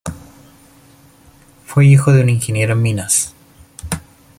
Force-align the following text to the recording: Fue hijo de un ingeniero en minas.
Fue 1.63 1.85
hijo 1.85 2.11
de 2.11 2.21
un 2.23 2.29
ingeniero 2.29 2.73
en 2.73 2.81
minas. 2.81 3.35